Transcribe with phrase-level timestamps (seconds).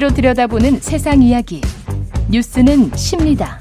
[0.00, 1.60] 진위로 들여다보는 세상 이야기.
[2.30, 3.60] 뉴스는 쉽니다.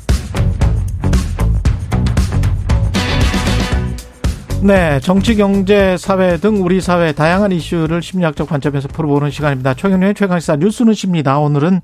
[4.64, 9.74] 네, 정치, 경제, 사회 등 우리 사회 다양한 이슈를 심리학적 관점에서 풀어보는 시간입니다.
[9.74, 11.40] 최경련의 최강시사 뉴스는 쉽니다.
[11.40, 11.82] 오늘은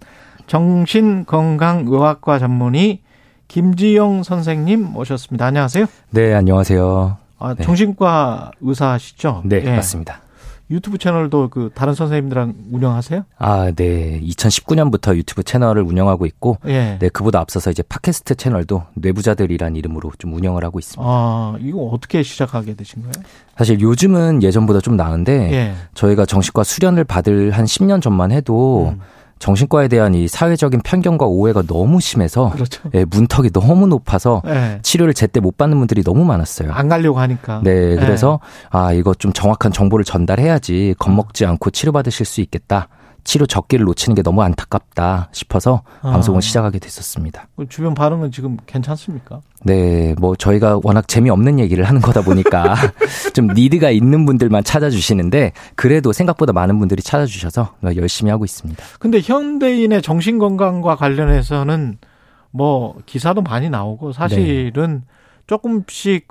[0.48, 3.02] 정신건강의학과 전문의
[3.50, 5.48] 김지영 선생님 모셨습니다.
[5.48, 5.86] 안녕하세요.
[6.12, 7.18] 네, 안녕하세요.
[7.40, 7.64] 아, 네.
[7.64, 9.42] 정신과 의사시죠?
[9.46, 9.76] 네, 예.
[9.76, 10.25] 맞습니다.
[10.72, 13.24] 유튜브 채널도 그 다른 선생님들랑 운영하세요?
[13.38, 14.20] 아, 네.
[14.22, 16.98] 2019년부터 유튜브 채널을 운영하고 있고, 예.
[17.00, 21.04] 네, 그보다 앞서서 이제 팟캐스트 채널도 뇌부자들이란 이름으로 좀 운영을 하고 있습니다.
[21.08, 23.14] 아, 이거 어떻게 시작하게 되신 거예요?
[23.58, 25.74] 사실 요즘은 예전보다 좀 나은데, 예.
[25.94, 29.02] 저희가 정신과 수련을 받을 한 10년 전만 해도 음,
[29.40, 32.90] 정신과에 대한 이 사회적인 편견과 오해가 너무 심해서, 그렇죠.
[32.94, 34.80] 예, 문턱이 너무 높아서 예.
[34.82, 36.72] 치료를 제때 못 받는 분들이 너무 많았어요.
[36.72, 37.62] 안 가려고 하니까.
[37.64, 37.96] 네, 예.
[37.96, 38.40] 그래서
[38.70, 42.88] 아 이거 좀 정확한 정보를 전달해야지 겁먹지 않고 치료받으실 수 있겠다.
[43.26, 46.12] 치료 적기를 놓치는 게 너무 안타깝다 싶어서 아.
[46.12, 47.48] 방송을 시작하게 됐었습니다.
[47.58, 49.42] 그 주변 반응은 지금 괜찮습니까?
[49.64, 52.76] 네, 뭐 저희가 워낙 재미없는 얘기를 하는 거다 보니까
[53.34, 58.82] 좀 니드가 있는 분들만 찾아주시는데 그래도 생각보다 많은 분들이 찾아주셔서 열심히 하고 있습니다.
[59.00, 61.98] 근데 현대인의 정신 건강과 관련해서는
[62.52, 65.02] 뭐 기사도 많이 나오고 사실은
[65.48, 66.28] 조금씩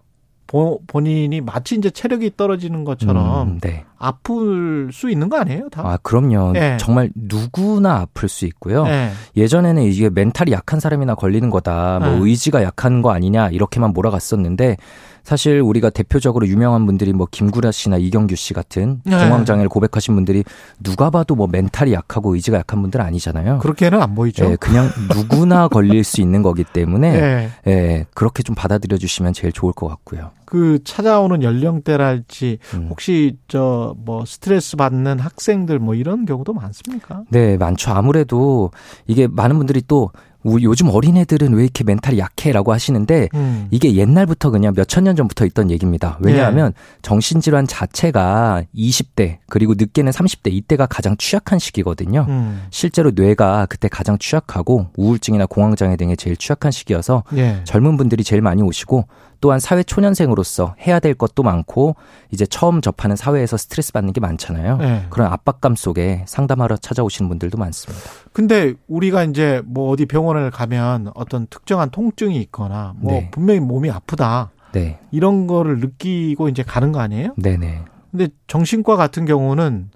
[0.55, 3.85] 보- 본인이 마치 이제 체력이 떨어지는 것처럼 음, 네.
[3.99, 5.83] 아플 수 있는 거 아니에요, 다?
[5.85, 6.53] 아, 그럼요.
[6.53, 6.77] 네.
[6.77, 8.85] 정말 누구나 아플 수 있고요.
[8.85, 9.11] 네.
[9.37, 12.19] 예전에는 이게 멘탈이 약한 사람이나 걸리는 거다, 뭐 네.
[12.21, 14.77] 의지가 약한 거 아니냐 이렇게만 몰아갔었는데
[15.25, 19.17] 사실 우리가 대표적으로 유명한 분들이 뭐 김구라 씨나 이경규 씨 같은 네.
[19.17, 20.45] 공황장애를 고백하신 분들이
[20.83, 23.59] 누가 봐도 뭐 멘탈이 약하고 의지가 약한 분들 아니잖아요.
[23.59, 24.45] 그렇게는 안 보이죠.
[24.45, 27.51] 예, 그냥 누구나 걸릴 수 있는 거기 때문에 네.
[27.67, 30.31] 예, 그렇게 좀 받아들여 주시면 제일 좋을 것 같고요.
[30.45, 32.87] 그 찾아오는 연령대랄지 음.
[32.91, 37.23] 혹시 저 뭐 스트레스 받는 학생들 뭐 이런 경우도 많습니까?
[37.31, 37.91] 네, 많죠.
[37.93, 38.71] 아무래도
[39.07, 40.11] 이게 많은 분들이 또
[40.45, 43.67] 우- 요즘 어린애들은 왜 이렇게 멘탈이 약해라고 하시는데 음.
[43.71, 46.19] 이게 옛날부터 그냥 몇천 년 전부터 있던 얘기입니다.
[46.21, 46.73] 왜냐하면
[47.03, 52.27] 정신질환 자체가 20대 그리고 늦게는 30대 이때가 가장 취약한 시기거든요.
[52.29, 52.63] 음.
[52.71, 57.61] 실제로 뇌가 그때 가장 취약하고 우울증이나 공황장애 등에 제일 취약한 시기여서 예.
[57.65, 59.07] 젊은 분들이 제일 많이 오시고
[59.45, 61.97] 또한 사회 초년생으로서 해야 될 것도 많고
[62.31, 64.79] 이제 처음 접하는 사회에서 스트레스 받는 게 많잖아요.
[64.81, 65.07] 예.
[65.11, 68.03] 그런 압박감 속에 상담하러 찾아오시는 분들도 많습니다.
[68.33, 73.29] 근데 우리가 이제 뭐 어디 병원을 가면 어떤 특정한 통증이 있거나 뭐 네.
[73.33, 77.35] 분명히 몸이 아프다 네, 이런 거를 느끼고 이제 가는 거 아니에요?
[77.37, 77.83] 네네.
[78.13, 79.91] 근데 정신과 같은 경우는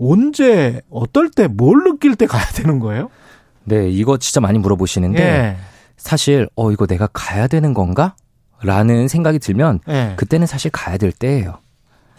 [0.00, 3.10] 언제 어떨 때 뭘 느낄 때 가야 되는 거예요?
[3.64, 5.56] 네, 이거 진짜 많이 물어보시는데 예.
[5.98, 8.14] 사실 어 이거 내가 가야 되는 건가?
[8.62, 10.14] 라는 생각이 들면 예.
[10.16, 11.54] 그때는 사실 가야 될 때예요.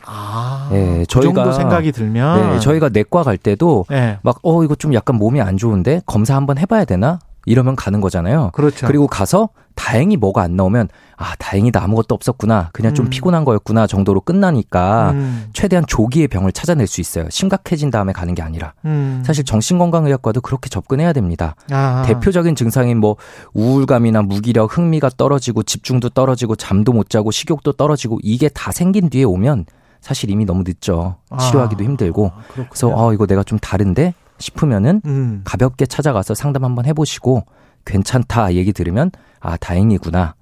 [0.05, 0.69] 아.
[0.71, 4.19] 예, 그 정도 저희가- 생각이 들면 네, 저희가 내과 갈 때도 예.
[4.21, 7.19] 막어 이거 좀 약간 몸이 안 좋은데 검사 한번 해봐야 되나?
[7.45, 8.51] 이러면 가는 거잖아요.
[8.53, 8.87] 그렇죠.
[8.87, 13.09] 그리고 가서 다행히 뭐가 안 나오면 아 다행이다 아무것도 없었구나 그냥 좀 음.
[13.09, 15.47] 피곤한 거였구나 정도로 끝나니까 음.
[15.51, 17.27] 최대한 조기에 병을 찾아낼 수 있어요.
[17.29, 19.23] 심각해진 다음에 가는 게 아니라 음.
[19.25, 21.55] 사실 정신건강의학과도 그렇게 접근해야 됩니다.
[21.71, 22.03] 아.
[22.05, 23.15] 대표적인 증상인 뭐
[23.53, 29.23] 우울감이나 무기력, 흥미가 떨어지고 집중도 떨어지고 잠도 못 자고 식욕도 떨어지고 이게 다 생긴 뒤에
[29.23, 29.65] 오면
[30.01, 31.17] 사실 이미 너무 늦죠.
[31.39, 31.85] 치료하기도 아.
[31.85, 32.27] 힘들고.
[32.27, 32.67] 아, 그렇군요.
[32.69, 35.41] 그래서 어 이거 내가 좀 다른데 싶으면은 음.
[35.43, 37.43] 가볍게 찾아가서 상담 한번 해보시고
[37.85, 40.35] 괜찮다 얘기 들으면 아 다행이구나.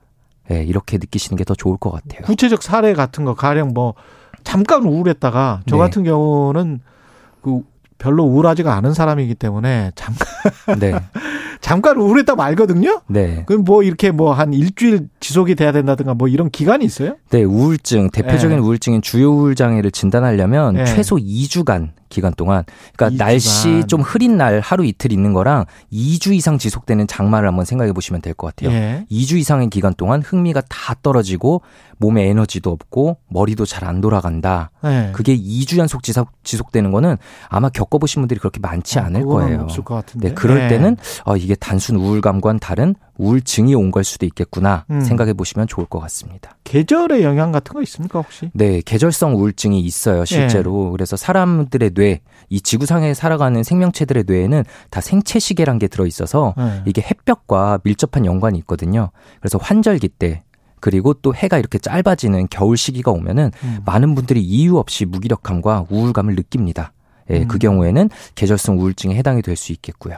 [0.52, 2.22] 예, 이렇게 느끼시는 게 더 좋을 것 같아요.
[2.24, 3.94] 구체적 사례 같은 거 가령 뭐
[4.44, 5.80] 잠깐 우울했다가 저 네.
[5.80, 6.80] 같은 경우는
[7.42, 7.62] 그
[7.98, 10.28] 별로 우울하지가 않은 사람이기 때문에 잠깐
[10.80, 10.94] 네,
[11.62, 13.02] 잠깐 우울했다고 알거든요.
[13.08, 17.16] 네, 그럼 뭐 이렇게 뭐 한 일주일 지속이 돼야 된다든가 뭐 이런 기간이 있어요?
[17.30, 18.62] 네 우울증 대표적인 예.
[18.62, 20.86] 우울증인 주요 우울 장애를 진단하려면 예.
[20.86, 22.64] 최소 2주간 기간 동안
[22.96, 23.18] 그러니까 2주간.
[23.28, 28.22] 날씨 좀 흐린 날 하루 이틀 있는 거랑 2주 이상 지속되는 장마를 한번 생각해 보시면
[28.22, 28.72] 될 것 같아요.
[28.76, 29.06] 예.
[29.12, 31.62] 2주 이상의 기간 동안 흥미가 다 떨어지고
[31.98, 34.72] 몸에 에너지도 없고 머리도 잘 안 돌아간다.
[34.84, 35.12] 예.
[35.14, 37.18] 그게 2주 연속 지속, 지속되는 거는
[37.50, 39.62] 아마 겪어보신 분들이 그렇게 많지 않을 아, 거예요.
[39.62, 40.30] 없을 것 같은데.
[40.30, 40.68] 네, 그럴 예.
[40.68, 45.00] 때는 어, 이게 단순 우울감과는 다른 우울증이 온 걸 수도 있겠구나 음.
[45.02, 46.58] 생각해 보시면 좋을 것 같습니다.
[46.66, 48.50] 계절의 영향 같은 거 있습니까 혹시?
[48.54, 50.92] 네, 계절성 우울증이 있어요, 실제로.
[50.92, 56.82] 그래서 사람들의 뇌, 이 지구상에 살아가는 생명체들의 뇌에는 다 생체 시계란 게 들어 있어서 예.
[56.86, 59.12] 이게 햇볕과 밀접한 연관이 있거든요.
[59.40, 60.44] 그래서 환절기 때
[60.82, 63.80] 그리고 또 해가 이렇게 짧아지는 겨울 시기가 오면은 음.
[63.86, 66.92] 많은 분들이 이유 없이 무기력함과 우울감을 느낍니다.
[67.30, 67.48] 예, 음.
[67.48, 70.18] 그 경우에는 계절성 우울증에 해당이 될 수 있겠고요.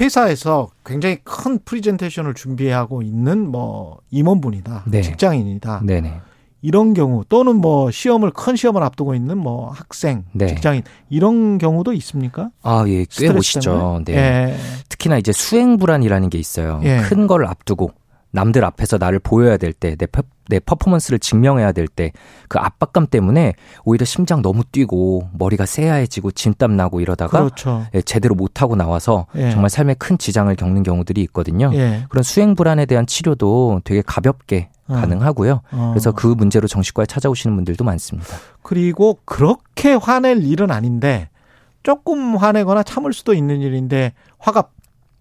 [0.00, 5.02] 회사에서 굉장히 큰 프리젠테이션을 준비하고 있는 뭐 임원분이다, 네.
[5.02, 5.82] 직장인이다.
[5.84, 6.20] 네네.
[6.62, 10.48] 이런 경우 또는 뭐 시험을 큰 시험을 앞두고 있는 뭐 학생, 네.
[10.48, 12.50] 직장인 이런 경우도 있습니까?
[12.62, 14.02] 아, 예, 꽤 오시죠.
[14.04, 14.04] 때문에?
[14.04, 14.52] 네.
[14.52, 14.56] 예.
[14.88, 16.80] 특히나 이제 수행 불안이라는 게 있어요.
[16.82, 17.02] 예.
[17.02, 17.92] 큰걸 앞두고
[18.30, 22.12] 남들 앞에서 나를 보여야 될 때, 내, 퍼- 내 퍼포먼스를 증명해야 될 때,
[22.48, 23.54] 그 압박감 때문에
[23.84, 27.86] 오히려 심장 너무 뛰고 머리가 새하얘지고 진땀 나고 이러다가 그렇죠.
[27.94, 29.50] 예, 제대로 못하고 나와서 예.
[29.50, 31.70] 정말 삶에 큰 지장을 겪는 경우들이 있거든요.
[31.74, 32.04] 예.
[32.10, 34.94] 그런 수행 불안에 대한 치료도 되게 가볍게 어.
[34.94, 35.60] 가능하고요.
[35.72, 35.90] 어.
[35.94, 38.28] 그래서 그 문제로 정신과에 찾아오시는 분들도 많습니다.
[38.62, 41.30] 그리고 그렇게 화낼 일은 아닌데
[41.82, 44.64] 조금 화내거나 참을 수도 있는 일인데 화가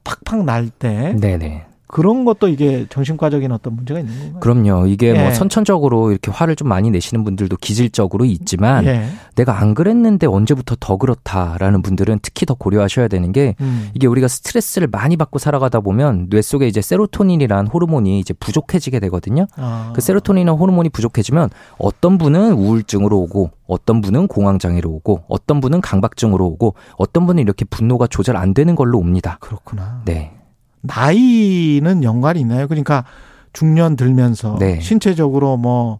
[0.04, 1.66] 팍팍 날 때 네네.
[1.88, 4.40] 그런 것도 이게 정신과적인 어떤 문제가 있는 건가요?
[4.42, 4.88] 그럼요.
[4.88, 5.22] 이게 예.
[5.22, 9.08] 뭐 선천적으로 이렇게 화를 좀 많이 내시는 분들도 기질적으로 있지만 예.
[9.36, 13.90] 내가 안 그랬는데 언제부터 더 그렇다라는 분들은 특히 더 고려하셔야 되는 게 음.
[13.94, 19.48] 이게 우리가 스트레스를 많이 받고 살아가다 보면 뇌 속에 이제 세로토닌이라는 호르몬이 이제 부족해지게 되거든요.
[19.56, 19.94] 아.
[19.96, 26.46] 그 세로토닌 호르몬이 부족해지면 어떤 분은 우울증으로 오고 어떤 분은 공황장애로 오고 어떤 분은 강박증으로
[26.46, 29.38] 오고 어떤 분은 이렇게 분노가 조절 안 되는 걸로 옵니다.
[29.40, 30.02] 그렇구나.
[30.06, 30.37] 네.
[30.82, 32.68] 나이는 연관이 있나요?
[32.68, 33.06] 그러니까
[33.54, 34.80] 중년 들면서 네.
[34.80, 36.00] 신체적으로 뭐,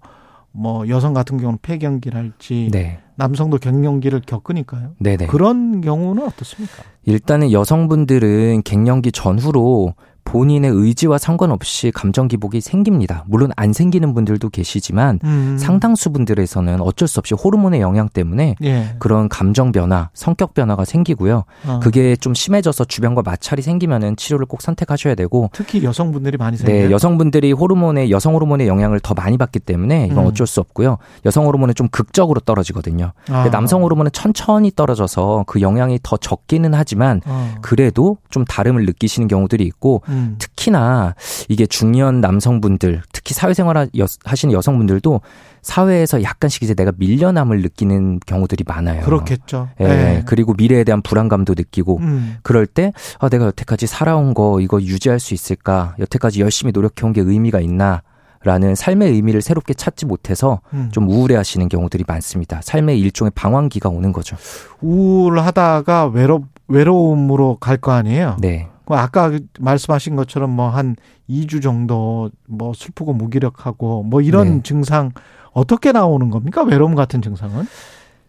[0.52, 3.00] 뭐 여성 같은 경우는 폐경기를 할지 네.
[3.16, 4.92] 남성도 갱년기를 겪으니까요.
[5.00, 5.28] 네네.
[5.28, 6.84] 그런 경우는 어떻습니까?
[7.06, 9.96] 일단은 여성분들은 갱년기 전후로
[10.28, 13.24] 본인의 의지와 상관없이 감정 기복이 생깁니다.
[13.28, 15.58] 물론 안 생기는 분들도 계시지만 음.
[15.58, 18.96] 상당수 분들에서는 어쩔 수 없이 호르몬의 영향 때문에 예.
[19.00, 21.46] 그런 감정 변화, 성격 변화가 생기고요.
[21.66, 21.80] 어.
[21.82, 26.88] 그게 좀 심해져서 주변과 마찰이 생기면은 치료를 꼭 선택하셔야 되고 특히 여성분들이 많이 생겨요.
[26.88, 30.28] 네, 여성분들이 호르몬의 여성 호르몬의 영향을 더 많이 받기 때문에 이건 음.
[30.28, 30.98] 어쩔 수 없고요.
[31.26, 33.14] 여성 호르몬은 좀 극적으로 떨어지거든요.
[33.30, 33.50] 아.
[33.50, 37.56] 남성 호르몬은 천천히 떨어져서 그 영향이 더 적기는 하지만 어.
[37.62, 40.17] 그래도 좀 다름을 느끼시는 경우들이 있고 음.
[40.40, 41.16] 특히나
[41.50, 43.88] 이게 중년 남성분들, 특히 사회생활 하-
[44.26, 45.22] 하시는 여성분들도
[45.62, 49.02] 사회에서 약간씩 이제 내가 밀려남을 느끼는 경우들이 많아요.
[49.04, 49.70] 그렇겠죠.
[49.82, 50.24] 예, 예.
[50.26, 52.38] 그리고 미래에 대한 불안감도 느끼고 음.
[52.42, 55.96] 그럴 때 아, 내가 여태까지 살아온 거 이거 유지할 수 있을까?
[56.00, 58.02] 여태까지 열심히 노력해온 게 의미가 있나?
[58.44, 60.90] 라는 삶의 의미를 새롭게 찾지 못해서 음.
[60.94, 62.62] 좀 우울해 하시는 경우들이 많습니다.
[62.64, 64.38] 삶의 일종의 방황기가 오는 거죠.
[64.82, 68.38] 우울하다가 외로 외로움으로 갈 거 아니에요.
[68.40, 68.68] 네.
[68.88, 70.96] 그 아까 말씀하신 것처럼 뭐 한
[71.30, 74.64] 2주 정도 뭐 슬프고 무기력하고 뭐 이런 네.
[74.64, 75.12] 증상
[75.52, 76.64] 어떻게 나오는 겁니까?
[76.64, 77.68] 외로움 같은 증상은?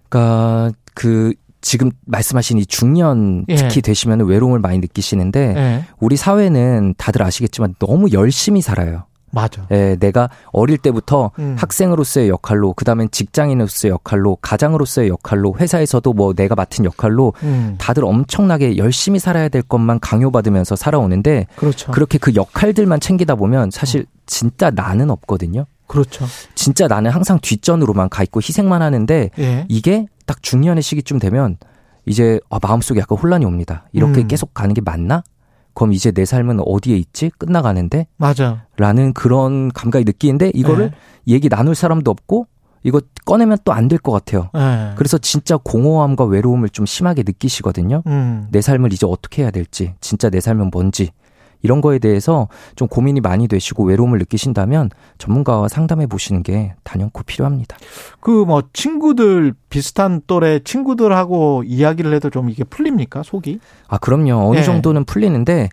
[0.08, 3.56] 그러니까 그 지금 말씀하신 이 중년 예.
[3.56, 5.84] 특히 되시면 외로움을 많이 느끼시는데 예.
[6.00, 9.04] 우리 사회는 다들 아시겠지만 너무 열심히 살아요.
[9.30, 9.66] 맞아.
[9.70, 11.56] 예, 내가 어릴 때부터 음.
[11.58, 17.76] 학생으로서의 역할로, 그 다음엔 직장인으로서의 역할로, 가장으로서의 역할로, 회사에서도 뭐 내가 맡은 역할로 음.
[17.78, 21.90] 다들 엄청나게 열심히 살아야 될 것만 강요받으면서 살아오는데 그렇죠.
[21.92, 25.66] 그렇게 그 역할들만 챙기다 보면 사실 진짜 나는 없거든요.
[25.86, 26.26] 그렇죠.
[26.54, 29.66] 진짜 나는 항상 뒷전으로만 가 있고 희생만 하는데 예.
[29.68, 31.56] 이게 딱 중년의 시기쯤 되면
[32.04, 33.88] 이제 아, 마음속에 약간 혼란이 옵니다.
[33.92, 34.28] 이렇게 음.
[34.28, 35.22] 계속 가는 게 맞나?
[35.78, 37.30] 그럼 이제 내 삶은 어디에 있지?
[37.38, 38.08] 끝나가는데?
[38.16, 38.64] 맞아.
[38.76, 40.90] 라는 그런 감각이 느끼는데 이거를
[41.28, 42.46] 얘기 나눌 사람도 없고
[42.82, 44.50] 이거 꺼내면 또 안 될 것 같아요.
[44.56, 44.94] 예.
[44.96, 48.02] 그래서 진짜 공허함과 외로움을 좀 심하게 느끼시거든요.
[48.08, 48.48] 음.
[48.50, 51.10] 내 삶을 이제 어떻게 해야 될지, 진짜 내 삶은 뭔지,
[51.62, 57.76] 이런 거에 대해서 좀 고민이 많이 되시고 외로움을 느끼신다면 전문가와 상담해 보시는 게 단연코 필요합니다.
[58.20, 63.22] 그 뭐 친구들 비슷한 또래 친구들하고 이야기를 해도 좀 이게 풀립니까?
[63.22, 63.60] 속이?
[63.88, 64.48] 아, 그럼요.
[64.48, 64.62] 어느 예.
[64.62, 65.68] 정도는 풀리는데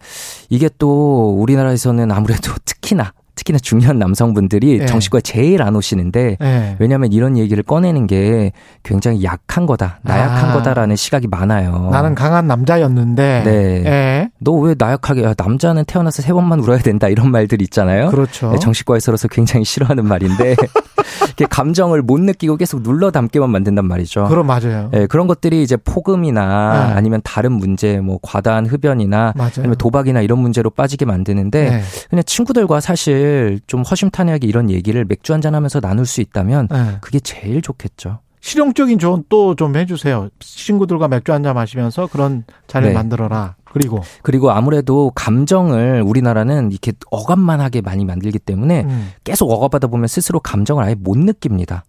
[0.50, 4.86] 이게 또 우리나라에서는 아무래도 특히나 특히나 중년 남성분들이 예.
[4.86, 6.76] 정신과에 제일 안 오시는데 예.
[6.80, 8.52] 왜냐하면 이런 얘기를 꺼내는 게
[8.84, 10.54] 굉장히 약한 거다, 나약한 아.
[10.54, 11.90] 거다라는 시각이 많아요.
[11.92, 13.44] 나는 강한 남자였는데.
[13.46, 13.84] 네.
[13.86, 14.30] 예.
[14.40, 15.24] 너왜 나약하게?
[15.24, 18.10] 야, 남자는 태어나서 세 번만 울어야 된다 이런 말들 있잖아요.
[18.10, 18.52] 그렇죠.
[18.52, 20.56] 네, 정신과에서로서 굉장히 싫어하는 말인데
[21.26, 24.28] 이렇게 감정을 못 느끼고 계속 눌러 담게만 만든단 말이죠.
[24.28, 24.90] 그럼 맞아요.
[24.92, 26.94] 네, 그런 것들이 이제 폭음이나 네.
[26.94, 29.52] 아니면 다른 문제, 뭐 과다한 흡연이나 맞아요.
[29.60, 31.82] 아니면 도박이나 이런 문제로 빠지게 만드는데 네.
[32.10, 36.98] 그냥 친구들과 사실 좀 허심탄회하게 이런 얘기를 맥주 한잔 하면서 나눌 수 있다면 네.
[37.02, 38.20] 그게 제일 좋겠죠.
[38.42, 40.30] 실용적인 조언 또 좀 해주세요.
[40.40, 42.98] 친구들과 맥주 한잔 마시면서 그런 자리를 네.
[42.98, 43.56] 만들어라.
[43.76, 49.12] 그리고 그리고 아무래도 감정을 우리나라는 이렇게 억압만 하게 많이 만들기 때문에 음.
[49.26, 51.84] 계속 억압하다 보면 스스로 감정을 아예 못 느낍니다.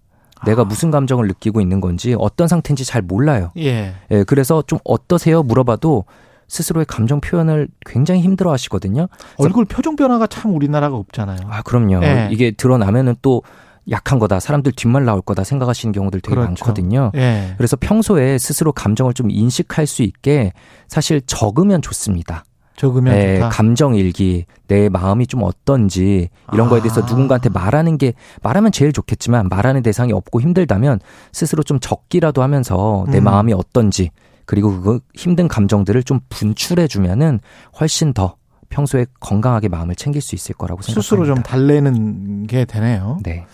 [0.45, 3.53] 내가 무슨 감정을 느끼고 있는 건지 어떤 상태인지 잘 몰라요.
[3.57, 3.95] 예.
[4.11, 5.45] 예, 그래서 좀 어떠세요?
[5.45, 6.05] 물어봐도
[6.49, 9.07] 스스로의 감정 표현을 굉장히 힘들어 하시거든요.
[9.39, 11.39] 얼굴 표정 변화가 참 우리나라가 없잖아요.
[11.49, 12.03] 아, 그럼요.
[12.03, 12.29] 예.
[12.33, 13.43] 이게 드러나면은 또
[13.91, 14.41] 약한 거다.
[14.41, 16.65] 사람들 뒷말 나올 거다 생각하시는 경우들 되게 그렇죠.
[16.65, 17.13] 많거든요.
[17.15, 17.55] 예.
[17.57, 20.53] 그래서 평소에 스스로 감정을 좀 인식할 수 있게
[20.89, 22.45] 사실 적으면 좋습니다.
[22.77, 23.39] 적으면 네.
[23.51, 27.07] 감정 일기, 내 마음이 좀 어떤지 이런 거에 대해서 아.
[27.07, 28.13] 누군가한테 말하는 게
[28.43, 31.01] 말하면 제일 좋겠지만 말하는 대상이 없고 힘들다면
[31.33, 33.25] 스스로 좀 적기라도 하면서 내 음.
[33.25, 34.11] 마음이 어떤지
[34.45, 37.41] 그리고 그 힘든 감정들을 좀 분출해 주면은
[37.81, 38.37] 훨씬 더
[38.77, 41.03] 평소에 건강하게 마음을 챙길 수 있을 거라고 생각합니다.
[41.03, 43.19] 스스로 좀 달래는 게 되네요.
[43.23, 43.47] 네.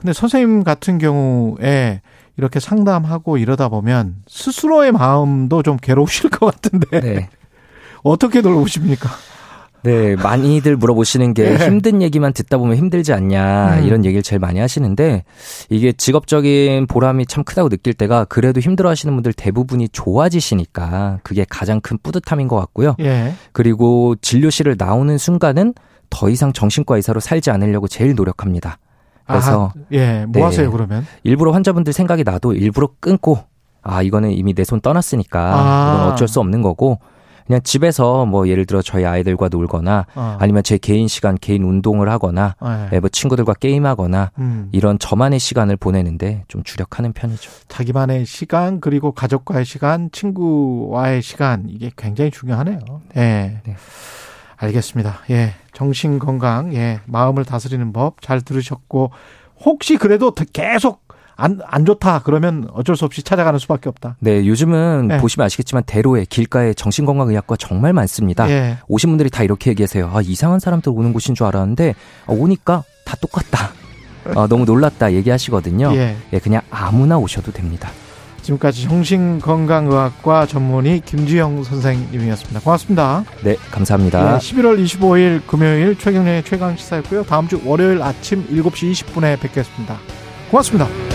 [0.00, 2.02] 근데 선생님 같은 경우에
[2.36, 7.28] 이렇게 상담하고 이러다 보면 스스로의 마음도 좀 괴로우실 것 같은데 네.
[8.02, 9.08] 어떻게 돌보십니까?
[9.84, 11.66] 네, 많이들 물어보시는 게 네.
[11.66, 13.84] 힘든 얘기만 듣다 보면 힘들지 않냐 음.
[13.84, 15.24] 이런 얘기를 제일 많이 하시는데
[15.68, 21.80] 이게 직업적인 보람이 참 크다고 느낄 때가 그래도 힘들어 하시는 분들 대부분이 좋아지시니까 그게 가장
[21.80, 22.96] 큰 뿌듯함인 것 같고요.
[23.00, 23.34] 예.
[23.52, 25.74] 그리고 진료실을 나오는 순간은
[26.10, 28.78] 더 이상 정신과 의사로 살지 않으려고 제일 노력합니다.
[29.26, 30.42] 그래서 아, 예, 뭐 네.
[30.42, 31.06] 하세요 그러면?
[31.22, 33.38] 일부러 환자분들 생각이 나도 일부러 끊고
[33.82, 35.94] 아 이거는 이미 내 손 떠났으니까 아.
[35.94, 36.98] 이건 어쩔 수 없는 거고
[37.46, 40.36] 그냥 집에서 뭐 예를 들어 저희 아이들과 놀거나 어.
[40.40, 42.88] 아니면 제 개인 시간 개인 운동을 하거나 예.
[42.90, 47.50] 네, 뭐 친구들과 게임하거나 음, 이런 저만의 시간을 보내는데 좀 주력하는 편이죠.
[47.68, 52.78] 자기만의 시간 그리고 가족과의 시간, 친구와의 시간 이게 굉장히 중요하네요.
[53.16, 53.60] 예.
[53.64, 53.76] 네.
[54.56, 55.20] 알겠습니다.
[55.30, 55.54] 예.
[55.74, 57.00] 정신 건강, 예.
[57.06, 59.10] 마음을 다스리는 법 잘 들으셨고
[59.64, 61.03] 혹시 그래도 계속
[61.36, 64.16] 안, 안 좋다 그러면 어쩔 수 없이 찾아가는 수밖에 없다.
[64.20, 65.18] 네, 요즘은 네.
[65.18, 68.48] 보시면 아시겠지만 대로에 길가에 정신건강의학과 정말 많습니다.
[68.50, 68.78] 예.
[68.88, 70.10] 오신 분들이 다 이렇게 얘기하세요.
[70.12, 71.94] 아, 이상한 사람들 오는 곳인 줄 알았는데
[72.26, 73.70] 아, 오니까 다 똑같다.
[74.34, 75.92] 아, 너무 놀랐다 얘기하시거든요.
[75.94, 76.16] 예.
[76.32, 77.90] 예, 그냥 아무나 오셔도 됩니다.
[78.42, 82.60] 지금까지 정신건강의학과 전문의 김주영 선생님이었습니다.
[82.60, 83.24] 고맙습니다.
[83.42, 84.34] 네, 감사합니다.
[84.34, 87.24] 예, 11월 25일 금요일 최경련의 최강 시사였고요.
[87.24, 89.98] 다음 주 월요일 아침 7시 20분에 뵙겠습니다.
[90.50, 91.13] 고맙습니다.